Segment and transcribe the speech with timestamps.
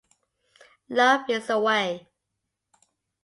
[0.89, 2.09] Love is the Way!